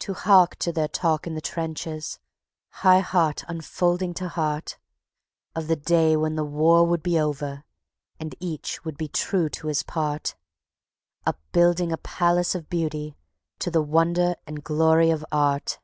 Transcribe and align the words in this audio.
To 0.00 0.12
hark 0.12 0.56
to 0.56 0.70
their 0.70 0.86
talk 0.86 1.26
in 1.26 1.34
the 1.34 1.40
trenches, 1.40 2.18
high 2.84 2.98
heart 2.98 3.42
unfolding 3.48 4.12
to 4.12 4.28
heart, 4.28 4.76
Of 5.54 5.66
the 5.66 5.76
day 5.76 6.14
when 6.14 6.34
the 6.34 6.44
war 6.44 6.86
would 6.86 7.02
be 7.02 7.18
over, 7.18 7.64
and 8.20 8.34
each 8.38 8.84
would 8.84 8.98
be 8.98 9.08
true 9.08 9.48
to 9.48 9.68
his 9.68 9.82
part, 9.82 10.34
Upbuilding 11.24 11.90
a 11.90 11.96
Palace 11.96 12.54
of 12.54 12.68
Beauty 12.68 13.16
to 13.60 13.70
the 13.70 13.80
wonder 13.80 14.36
and 14.46 14.62
glory 14.62 15.08
of 15.08 15.24
Art 15.32 15.78